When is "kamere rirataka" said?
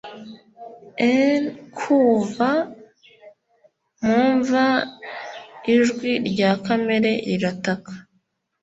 6.65-7.91